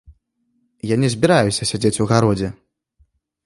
[0.93, 2.49] Я не збіраюся сядзець у гародзе.